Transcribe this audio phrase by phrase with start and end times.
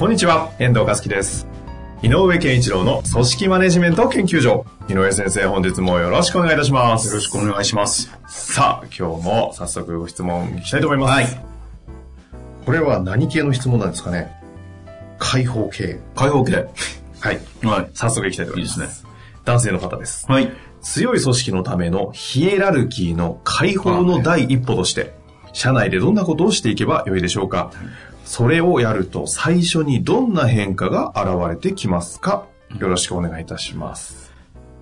[0.00, 1.46] こんにちは、遠藤和樹です。
[2.00, 4.64] 井上健一郎の組織マネジメント研究所。
[4.88, 7.08] 井上先生、本日もよろしくお願いいたします。
[7.08, 8.10] よろしくお願いします。
[8.26, 11.10] さあ、今日も早速ご質問いきたいと思います。
[11.10, 11.26] はい。
[12.64, 14.32] これは何系の質問なんですかね？
[15.18, 16.00] 開放系。
[16.16, 16.54] 開放系。
[16.54, 16.62] は
[17.32, 17.40] い。
[17.62, 17.90] はい。
[17.92, 18.80] 早速いきたいと思います。
[18.80, 19.06] いいです
[19.44, 20.24] 男性の方です。
[20.30, 20.50] はい。
[20.80, 25.12] 強い組織のためのヒエラルキーの解放の第一歩として、
[25.52, 27.70] 社内でどんなことをしていけばよいでしょうか？
[28.30, 32.46] それをやると最初にどんな変化が現れてきますか？
[32.78, 34.30] よろしくお願いいたします。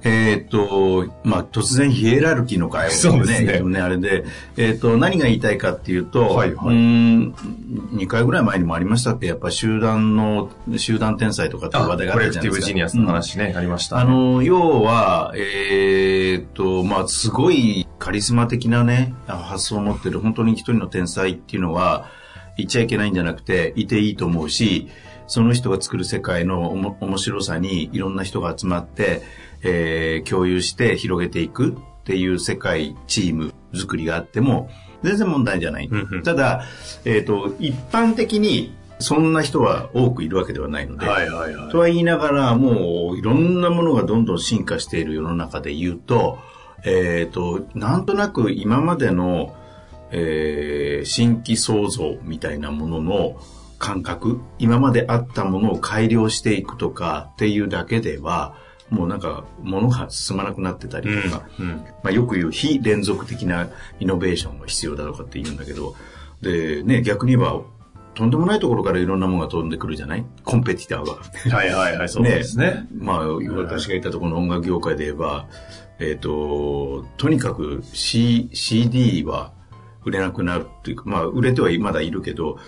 [0.04, 4.26] えーっと、まあ、突然ヒエラルキーの会そうですねね、あれで、
[4.58, 7.34] えーっと、何が言いたいかっていうと、はいはいうーん、
[7.94, 12.98] 2回ぐらい前にもありましたって、やっぱ集団の、集団天才とかって話題があコレクティブったじゃないですか。
[12.98, 14.02] ジニアスの話ね、ありました、ね。
[14.02, 22.06] あの、要は、えーっと、まあ、すごいカリスマ的なね、発想を持ってる本当に一人の天才っていうのは、
[22.58, 24.88] 言っちゃいけないんじゃなくて、いていいと思うし、
[25.26, 29.22] その人が作る世界のおも面白さにいろんな人が集まって、
[29.62, 34.68] えー共有して広げていくっていう世界、チーム作りがあっても、
[35.02, 35.88] 全然問題じゃない。
[36.24, 36.64] ただ、
[37.04, 41.70] えーっと、一般的にそんな人は多くいるわけではないので、はいはいはい。
[41.70, 46.38] とは言いながら、もういろんなものがどんどん進化している世の中で言うと、
[46.84, 49.54] えっ、と、なんとなく今までの、
[50.10, 53.40] えー新規創造みたいなものの
[53.78, 58.54] 感覚、今まであったものを改良していくとかっていうだけでは、
[58.90, 63.68] もうなんか物が進まなくなってたりとか、うんうんまあ、よく言う非連続的な
[64.00, 65.94] イノベーションが必要だとかって言うんだけど、
[66.42, 67.60] で、ね、逆に言えば、
[68.14, 70.24] とんでもないところからいろんなものが飛んでくるじゃない？
[70.42, 71.56] コンペティターが。
[71.56, 72.88] はいはいはい、そうですね。
[72.92, 75.46] まあ、私がいたところの音楽業界で言えば、
[76.00, 79.52] えっ、と、とにかく、C、CD は
[80.04, 82.58] 売れなくなるっていうか、まあ、売れてはまだいるけど、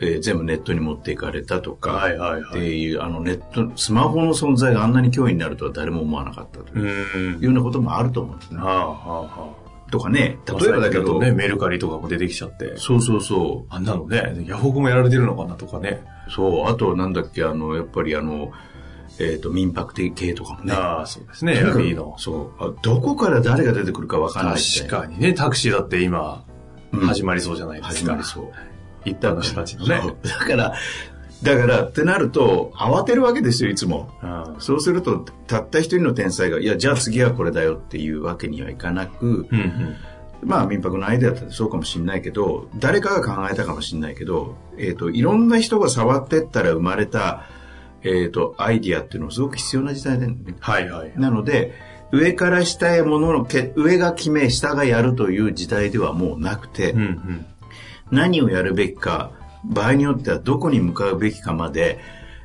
[0.00, 7.40] えー全部ネットに持っていかれたとか、はいはいはいっていう、あのネット、スマホの存在があんなに脅威になるとは誰も思わなかったとういうん。
[7.40, 8.58] ようなこともあると思うんですね。
[8.58, 9.54] はあはあは
[9.92, 10.52] とかね、あ。
[10.58, 12.76] 例えばだけど、ね、メルカリとかも出てきちゃって。
[12.78, 16.02] そうそうそう、あんなのね、ヤフオクもやられてるのかなとかね。
[16.34, 18.50] そう、あとなんだっけ、あの、やっぱりあの、
[19.20, 20.72] えっ、と、民泊的系とかもね。
[20.72, 22.16] ああ、そうですね、エアビーの。
[22.18, 22.72] そうあ。
[22.82, 24.62] どこから誰が出てくるか分からない。
[24.62, 26.51] 確かにね、タクシーだって今、うん
[26.92, 27.96] 始まりそうじゃないですか。
[27.96, 28.52] 始まりそう。
[29.04, 30.00] 一般の人たちのね。
[30.22, 30.74] だから、
[31.42, 34.10] だからってなると、慌てるわけですよ、いつも。
[34.22, 39.96] うんそうすると、たった一人の天才が、いや、じゃあ次はこれだよっていうわけにはいかなく、うんうん。
[40.44, 47.44] まあ民泊のアイデアだってそうかもしれないけど、誰かが考えたかもしれないけど、えっ、と、いろんな人が触ってったら生まれた、
[48.02, 50.54] えっ、と、アイデアっていうのはすごく必要な時代だよね。
[50.60, 51.12] はいはい。
[51.16, 51.72] なので、
[52.12, 57.46] 上から下へもののけ、上が決め、下がやるという時代ではもうなくて、うんうん。
[58.10, 59.32] 何をやるべきか、
[59.64, 61.98] 場合によってはどこに向かうべきかまで、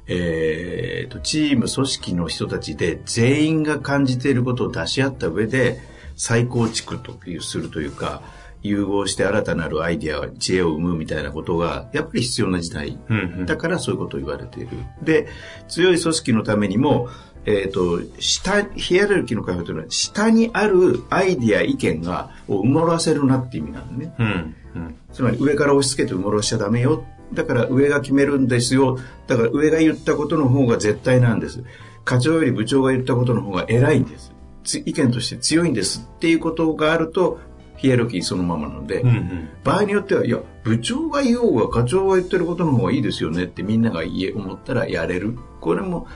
[0.07, 5.79] えーと、チーム、組織の人たちで全員が感じていることを出し合った上で、
[6.15, 8.21] 再構築という、するというか、
[8.67, 12.97] 融合して新たなるアイデア、知恵を生むみたいなことが、やっぱり必要な時代。
[13.45, 14.77] だからそういうことを言われている。
[15.01, 15.27] で、
[15.67, 17.09] 強い組織のためにも、
[17.45, 24.13] えっ、と、下、ヒエラルキーの開放というのは、下にあるアイディア、意見が、を埋もらせるなっていう意味なのね。
[24.19, 24.95] うんうん。
[25.13, 27.05] つまり上から押し付けて埋もらしちゃダメよ。
[27.33, 28.99] だから上が決めるんですよ。
[29.27, 31.63] だから上が言ったことの方が絶対なんです。
[32.05, 34.33] 課長より部長が言ったことの方が偉いんです。
[34.63, 37.39] つ意見として強いんですっていうことがあると、
[37.77, 39.49] ヒエラルキーそのままなので、うんうん。
[39.63, 45.37] 場合によっては、いや、部長が言おうが課長が言ってることの方がいいですよねってみんなが言え、思ったらやれる。
[45.61, 46.07] これも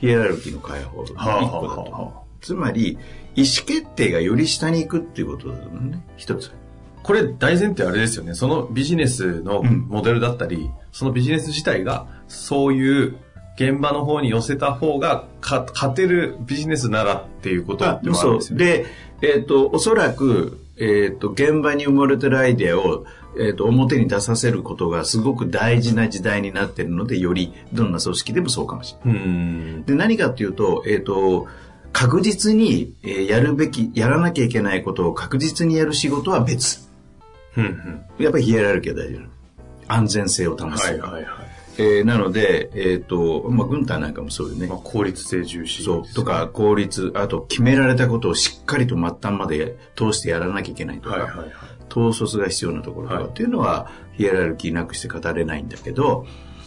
[0.00, 2.20] ヒエラルキーの解放の一個だとはあはあ。
[2.40, 2.98] つまり、
[3.36, 6.02] 意思決定がより下に行くっていうことだと思うね。
[6.16, 6.50] 一つ。
[7.02, 8.34] これ大前提あれですよね。
[8.34, 13.16] そのビジネスのうんモデルだったり、そのビジネス自体がそういう
[13.56, 18.64] 現場の方に寄せた方がか勝てるビジネスならっていうことでもあるんですよね。
[18.64, 18.86] で、
[19.22, 23.04] えっ、と、おそらく、えっ、と、現場に埋もれてるアイデアを、
[23.38, 29.22] えっ、と、表に出させることがすごく大事な時代になってるので、より、どんな組織でもそうかもしれない。
[29.22, 29.84] うん。
[29.84, 31.46] で、何かっていうと、えっ、と、
[31.92, 36.88] 確実に、えーやるべき、やらなきゃいけないことを確実にやる仕事は別。
[37.56, 38.24] うんうん。
[38.24, 39.26] やっぱりヒエラルキーは大事なの。
[39.88, 40.84] 安全性を保つ。
[40.84, 41.24] はいはいはい。
[41.80, 44.66] えーなので、えっ、と、まあ、軍隊なんかもそうよね。
[44.66, 45.82] まあ、効率性重視。
[45.82, 51.48] そう、とか、効率、あと、決められたことをしっかりと末端まで通してやらなきゃいけないとか、はいはいはい。
[51.90, 56.26] 統率が必要なところとかはいっていうのは、ヒエラルキーなくして語れないんだけど、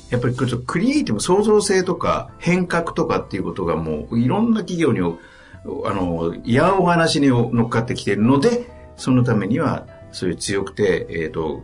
[0.09, 8.67] やっぱりちょっとクリエイティブ、創造性とか変革とかっていうことがもういろんな企業に、あの、やお話に乗っかってきているので、
[8.97, 11.63] そのためには、そういう強くて、えっ、と、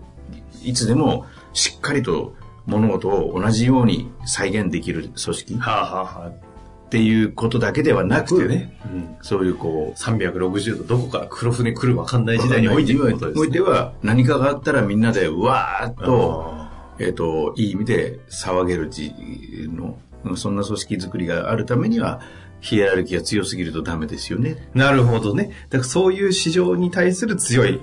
[0.64, 2.34] いつでもしっかりと
[2.70, 8.78] 物事を同じように再現できる組織っはあ、はあはあ、ていうことだけではなく、てね。
[8.86, 9.16] うん。
[9.22, 13.42] そういうこう、360度どこから黒船来るわかんない時代においてってことですね。
[13.42, 19.14] おいては何かがあったらみんなでうわーっと、あえっ、と、いい意味で騒げるじ
[19.72, 19.98] の、
[20.36, 22.22] そんな組織づくりがあるためには、
[22.62, 24.70] ヒエラルキーが強すぎるとダメですよね。
[24.76, 25.52] ーなるほどね。
[25.70, 27.80] だからそういう市場に対する強い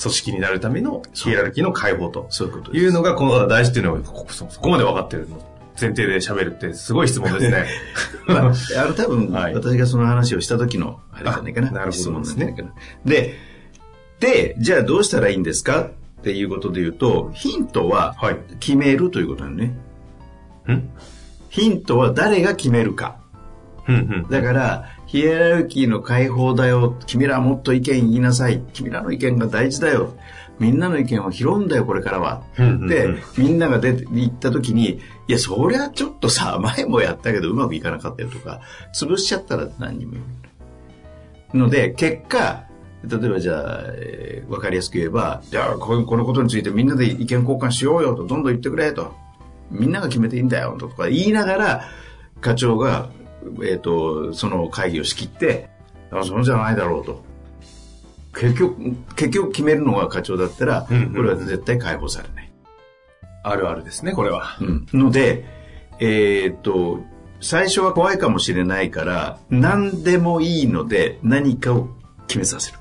[0.00, 2.84] 組織になるためのヒエラルキーの解放とそういうことです。
[2.84, 5.38] いうのがこの大事っていうのがここそそこまで分かってるの。
[5.80, 7.66] 前提で喋るってすごい質問ですね。
[8.26, 11.68] まあ、 あの多分、はい私がその話をした時の、あれじゃないかな。
[11.68, 12.72] あなるほど質問なんじゃないかな。
[13.04, 13.34] で、
[14.20, 15.90] で、じゃあどうしたらいいんですか
[16.20, 18.38] っていうことで言うと、ヒントははい。
[18.60, 19.74] 決めるということなのね。
[20.68, 20.90] ん？
[21.48, 23.16] ヒントは誰が決めるか。
[24.30, 26.96] だから、ヒエラルキーの解放だよ。
[27.06, 28.62] 君らはもっと意見言いなさい。
[28.72, 30.14] 君らの意見が大事だよ。
[30.58, 32.42] みんなの意見を拾うんだよ、これからは。
[32.88, 38.60] で、みんなが出て行った時に、いや、そりゃちょっとさ、前もやったけどうまくいかなかったよとか、
[38.94, 41.58] 潰しちゃったら何にも言えない。
[41.58, 42.64] ので、結果、
[43.04, 49.14] 例えばじゃあ、えーわかりやすく言えば、じゃあここのことについてみんなで意見交換しようよと、どんどん言ってくれと。
[49.70, 51.84] みんなが決めていいんだよとか言いながら、
[52.40, 53.08] 課長が、
[53.64, 55.68] えっ、と、その会議を仕切って、
[56.10, 57.24] あ、そうじゃないだろうと。
[58.34, 62.52] 結局、結局決めるのが課長だったら、うんうんこれは絶対解放されない。
[63.44, 64.56] あるあるですね、これは。
[64.60, 65.44] うんので、
[66.00, 67.00] えっ、と、
[67.40, 71.88] 最初は怖いかもしれないから、何でもいいので何かを
[72.28, 72.78] 決めさせる。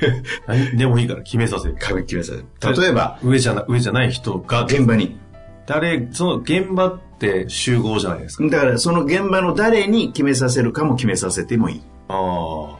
[0.46, 1.76] 何でもいいから決めさせる。
[1.78, 2.82] 壁決めさせる。
[2.82, 5.18] 例えば、上じゃな、上じゃない人が、現場に。
[5.66, 8.48] 誰、その現場って集合じゃないですか。
[8.48, 11.82] だから、その現場の誰に決めさせるかも決めさせてもいい。
[12.08, 12.78] ああ。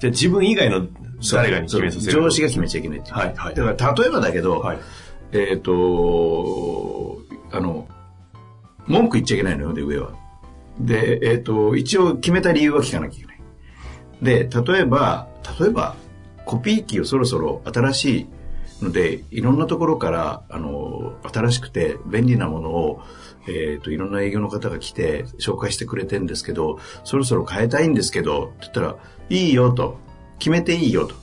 [0.00, 0.86] じゃあ自分以外の
[1.32, 4.78] 誰がに決めさせる上司が決めちゃいけないはいはいだから、例えばだけど、はい。
[5.32, 7.22] えっ、と、
[7.52, 7.88] あの、
[8.86, 10.12] 文句言っちゃいけないのよ、で、上は。
[10.78, 13.40] で、えっ、と、一応決めた理由は聞かなきゃいけない。
[14.22, 15.28] で、例えば、
[15.58, 15.96] 例えば、
[16.44, 18.26] コピー機をそろそろ新しい
[18.84, 23.02] ので、いろんなところから、あの、新しくて便利なものを、
[23.48, 28.96] えっ、と、いろんな営業の方が来て紹介してくれてんですけど、そろそろ変えたいんですけど、って言ったら、
[29.28, 29.98] いいよと、
[30.38, 31.14] 決めていいよと。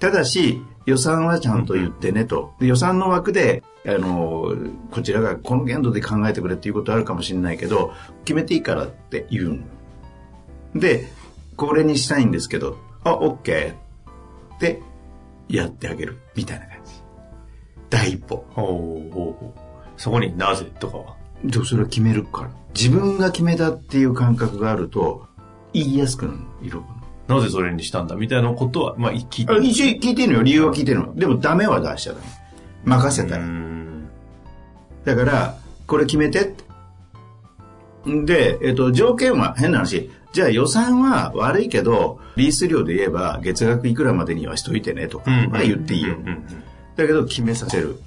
[0.00, 2.54] ただし、予算はちゃんと言ってねと。
[2.60, 4.54] 予算の枠で、あの、
[4.90, 7.92] こちらがこの限度で考えてくれっていうことあるかもしれないけど、
[8.24, 9.60] 決めていいからって言う
[10.74, 10.80] の。
[10.80, 11.06] で、
[11.56, 13.76] これにしたいんですけど、あ、OK っ
[14.58, 14.82] て
[15.48, 16.18] やってあげる。
[16.34, 16.92] みたいな感じ。
[17.90, 18.44] 第一歩。
[18.50, 18.62] ほ
[19.10, 19.63] うほうほう
[19.96, 20.66] そこになぜ？
[20.78, 21.16] とかは。
[21.44, 22.50] でもそれは決めるから。
[22.74, 25.26] 自分が決めたっていう感覚があると、
[25.72, 26.44] 言いやすくなるの。
[26.62, 26.84] いろ
[27.28, 28.16] なぜそれにしたんだ？
[28.16, 30.42] みたいなことは、まあ、聞いてあ一応聞いてるのよ。
[30.42, 31.14] 理由は聞いてるの。
[31.14, 32.24] でもダメは出しちゃダメ。
[32.84, 33.44] 任せたうら。
[33.44, 34.08] ん。
[35.04, 38.10] だから、これ決めてって。
[38.10, 40.10] んで、えっと、条件は変な話。
[40.32, 46.16] じゃあ予算は悪いけど、リース料で言えば月額いくらまでにはしといてねとか、まあ言っていいよ
[46.96, 48.00] だけど決めさせる。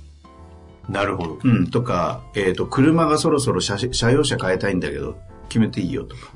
[0.90, 1.40] なるほど。
[1.44, 5.18] うん、とか、えっ、と、車がそろそろ車車用車変えたいんだけど、
[5.50, 6.32] 決めていいよとか。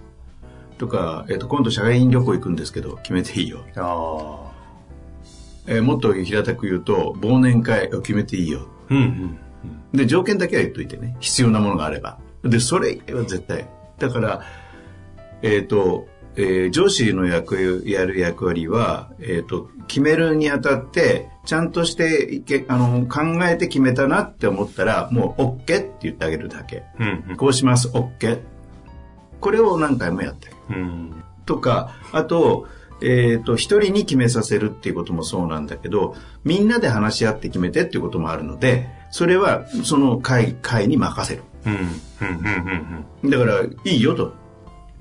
[0.77, 3.60] とか、えっ、と、今度社外旅行行くんですけど、決めていいよ。
[3.75, 4.51] ああ。
[5.67, 8.67] えーもっと平たく言うと、忘年会を決めていいよ。
[8.89, 9.01] うんう
[9.96, 9.98] ん。
[9.98, 11.15] で、条件だけは言っといてね。
[11.20, 12.17] 必要なものがあれば。
[12.43, 13.67] で、それ以外は絶対。
[14.00, 14.41] だから、
[15.43, 26.83] えっ、と、えー上司の役、やる役割は、えっ、と、決めるにあたって、ちゃんとしていけ、あの、考えて決めたなって思ったら、もう OK って言ってあげるだけ。
[27.00, 27.35] うんうん。
[27.35, 28.39] こうします、OK。
[29.39, 30.55] これを何回もやってる。
[30.69, 31.23] うん。
[31.45, 32.67] とか、あと、
[33.01, 41.43] えっ、と、一人に決めさせるっていうこともそうなんだけど、みんなで話し合って決めてっていうこともあるので、それはその会、会に任せる。
[41.65, 41.73] うん。
[41.73, 42.38] うん。
[42.38, 43.05] うん。
[43.23, 43.29] うん。
[43.29, 44.40] だから、いいよと。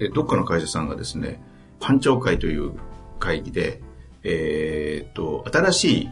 [0.00, 1.40] えどっかの会社さんがですね、
[1.78, 2.72] 班長会という
[3.18, 3.80] 会議で、
[4.24, 6.08] えっ、と、新しい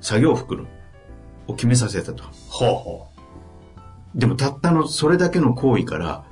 [0.00, 0.66] 作業服
[1.46, 2.24] を決めさせたと。
[2.48, 3.08] ほうほ
[4.14, 6.24] でもたったのそれだけの行為から、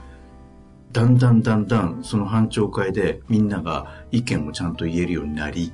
[0.92, 5.72] だんだんだんだんその班長会でみんなが意見をちゃんと言えるようになり。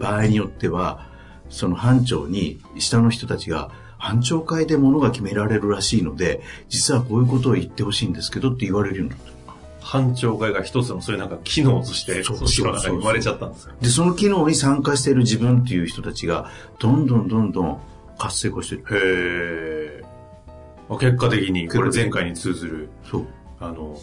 [0.00, 1.08] 場合によっては、
[1.48, 9.39] その班長に下の人たちが、班長会でものが決められるらしいので、実はこういうことを言ってほしいんですけどって言われるようになった。
[9.80, 13.74] 班長会が一つのそういうなんか機能として、そう組織の中に生まれちゃったんですよ。
[13.80, 17.80] で、その機能に参加している自分っていう人たちが、どんどんどんどん
[18.18, 18.84] 活性化してる。
[18.90, 20.98] へー。
[20.98, 23.26] 結果的に、これ前回に通ずる、そう。
[23.60, 23.98] あの、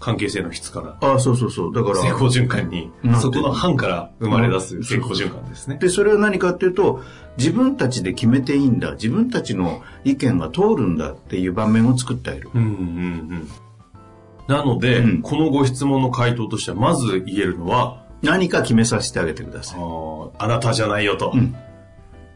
[0.00, 1.74] 関係性の質から、ああ、そうそうそう。
[1.74, 2.90] だから、成功循環に
[3.20, 5.78] そこの班から生まれ出すうん成功循環ですね。
[5.80, 7.02] で、それは何かっていうと、
[7.38, 12.50] 自分たちで決めていいんだ、自分たちの意見が通るんだっていう場面を作ってあげる。
[12.52, 12.70] うんうんう
[13.36, 13.48] ん。
[14.48, 19.82] なので、うんこのご質問の回答としては、まず言えるのは、何か決めさせてあげてくださあい。
[19.82, 21.32] ーあなたじゃないよと。
[21.34, 21.54] うん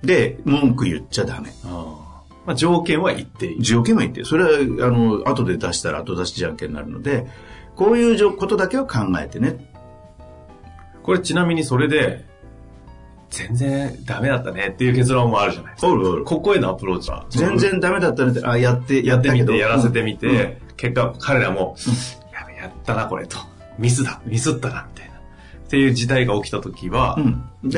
[0.02, 1.50] で、文句言っちゃダメ。
[1.64, 2.08] あー
[2.46, 3.62] まあ、条件は言っていい。
[3.62, 4.24] 条件は言って。
[4.24, 4.50] それは、
[4.86, 7.26] あの、後で出したら後出しじゃんけんになるので、
[7.74, 9.72] こういうじょことだけは考えてね。
[11.02, 12.24] これちなみにそれで、
[13.30, 15.88] 全然ダメだったねっていう結論もあるじゃないですか。
[15.92, 16.24] おるおる。
[16.24, 17.26] ここへのアプローチは。
[17.28, 21.76] 全然ダメだったねって、あ、やって、やってみて、やらせてみて、うん結果、彼らも、
[22.32, 23.36] やべ、やったな、これと。
[23.78, 25.14] ミスだ、ミスったな、みたいな。
[25.14, 25.18] っ
[25.68, 27.18] ていう時代が起きたときは、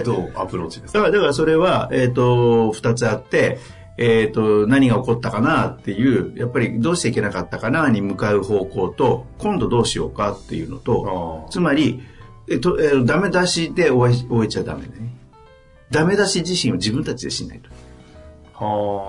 [0.05, 0.99] どうアプローチですか？
[1.01, 3.59] だから、だからそれは、えっ、と、二つあって、
[3.99, 12.03] えっ、と、何が起こったかなっていう、やっぱりどうしていけなかったかなに向かう方向と、今度どうしようかっていうのと、あつまり、
[12.49, 14.89] えっと、えーダメ出しで終え終えちゃダメね。
[15.91, 17.69] ダメ出し自身を自分たちでしないと。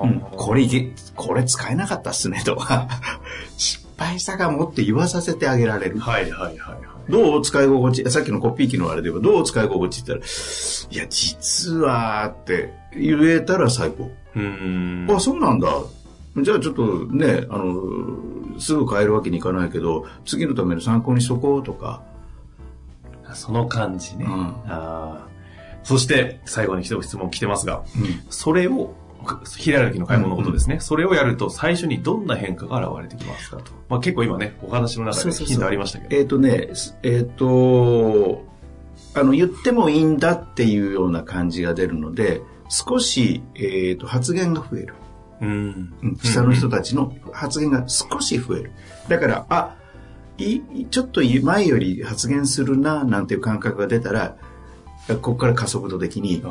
[0.04, 2.88] うん、これいけ、これ使えなかったっすねとか、
[3.58, 6.00] 失敗したかもって言わさせてあげられる。
[6.00, 6.78] はいはいはいはい。
[7.12, 10.32] どう使い心地、さっきのコピー機のあれで言えば、どう使い心地って言ったら、
[10.92, 14.12] いや、実はって言えたら最高。
[14.36, 15.12] うーん。
[15.12, 15.68] あ、そうなんだ。
[16.38, 22.04] じゃあちょっとね、あの、すぐ変えるわけにいかないけど、次のための参考にしとこうとか。
[23.34, 24.26] その感じね。
[24.26, 25.32] うんあー
[25.84, 28.94] そして、最後に一質問来てますが、うんそれを、
[29.58, 30.80] ヒララキの買い物のことですね。
[30.80, 33.72] それをやると最初にどんな変化が現れてきますかと。
[33.90, 36.16] まあ結構今ね、お話の中でヒントありましたけど。
[36.16, 38.46] えっ、とね、すえっ、と、
[39.14, 44.94] あの、言ってもいいんだっていうような感じが出るので、少し、えっ、と、発言が増える。
[45.42, 45.94] うん。
[46.02, 48.72] うん下の人たちの発言が少し増える。
[49.10, 49.76] だから、あ、
[50.38, 54.38] いいちょっと前より発言するな、なんていう感覚が出たら、
[55.16, 56.42] ここから加速度的に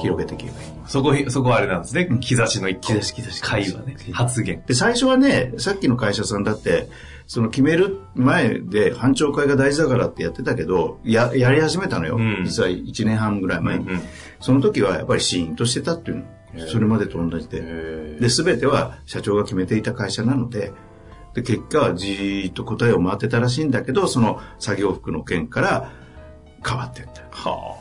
[0.00, 0.68] 広げていけばいい。
[0.86, 2.08] そこ、そこはあれなんですね。
[2.20, 2.94] 兆しの一個。
[2.94, 3.96] 兆し兆し会話ね。
[4.12, 4.62] 発言。
[4.66, 6.88] で、最初はね、さっきの会社さんだって、
[7.26, 12.16] その決める前で班長会が大事だからってやってたけど、や、やり始めたのよ。
[12.16, 13.84] うん実は1年半ぐらい前に。
[13.84, 14.00] うんうん
[14.40, 16.24] その時はやっぱりシーンとしてたっていう
[16.54, 16.66] の。
[16.66, 17.60] それまでと同じで。
[18.18, 20.72] で、すべては社長が決めていた会社なので、
[21.34, 25.92] で、結果はじーっと答えを回ってたらしいんだけど、その作業服の件から
[26.66, 27.22] 変わっていった。
[27.30, 27.79] はあ。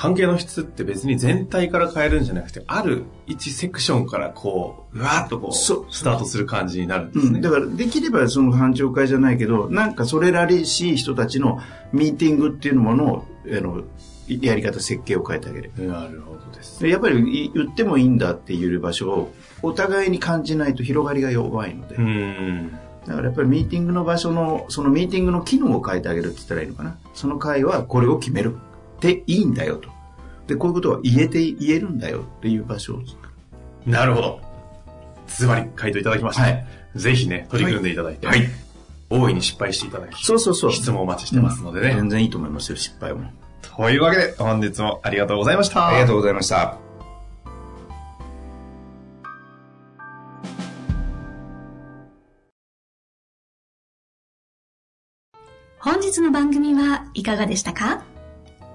[0.00, 7.34] 関係の質って別に全体から変えるんじゃなくて、ある一セクションからこう、うわーっとこう、スタートする感じになるんですね。
[7.34, 11.60] うん、だからできればその班長会じゃないけどなんかそれらしい人たちの
[11.92, 13.82] ミーティングっていうものをあの
[14.26, 16.82] やり方設計を変えてあげるなるほどです。
[16.82, 22.72] でやっぱりい言ってもいいんだっていう場所をお互いに感じないと広がりが弱いので、うん。
[23.06, 28.69] だからやっぱりミーティングの場所のそのミーティングの機能を変えてあげるって言ったらいいのかなその会はこれを決めるっ
[29.00, 29.88] ていいんだよと。
[30.46, 33.00] でこういうことは言えて言えるんだよっていう場所を。
[33.06, 33.12] 作
[33.86, 34.40] るなるほど。
[35.26, 36.42] ズバリ回答いただきました。
[36.42, 36.66] はい。
[36.96, 38.48] ぜひね、取り組んでいただいて、はい。
[39.08, 40.72] 大いに失敗していただき、そうそうそう。
[40.72, 41.94] 質問お待ちしてますのでね。
[41.94, 43.30] 全然いいと思いますよ失敗も。
[43.76, 45.88] というわけで、本日もありがとうございました。
[45.88, 46.78] ありがとうございました。
[55.78, 58.04] 本日の番組はいかがでしたか？